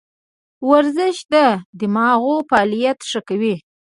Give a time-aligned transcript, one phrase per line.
[0.69, 1.35] ورزش د
[1.79, 3.55] دماغو فعالیت ښه کوي.